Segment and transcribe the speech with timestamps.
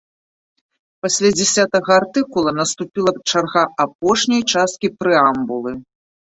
[1.05, 5.71] Пасля дзясятага артыкула наступіла чарга апошняй часткі прэамбулы.